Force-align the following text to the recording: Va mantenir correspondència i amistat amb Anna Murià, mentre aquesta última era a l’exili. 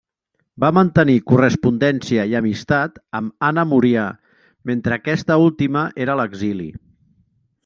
Va 0.63 0.69
mantenir 0.75 1.17
correspondència 1.31 2.25
i 2.31 2.33
amistat 2.41 2.97
amb 3.21 3.47
Anna 3.51 3.67
Murià, 3.75 4.07
mentre 4.73 4.99
aquesta 4.99 5.41
última 5.49 5.89
era 6.07 6.17
a 6.19 6.23
l’exili. 6.23 6.71